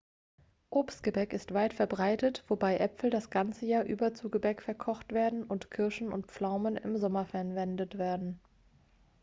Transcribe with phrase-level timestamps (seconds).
[0.71, 5.69] obstgebäck ist weit verbreitet wobei äpfel das ganze jahr über zu gebäck verkocht werden und
[5.69, 8.39] kirschen und pflaumen im sommer verwendet werden